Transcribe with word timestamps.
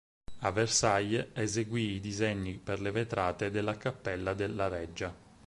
A 0.39 0.51
Versailles 0.51 1.27
eseguì 1.35 1.91
i 1.91 1.99
disegni 1.99 2.53
per 2.57 2.81
le 2.81 2.89
vetrate 2.89 3.51
della 3.51 3.77
cappella 3.77 4.33
della 4.33 4.67
Reggia. 4.67 5.15